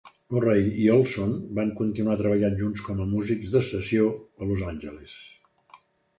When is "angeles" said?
4.73-5.17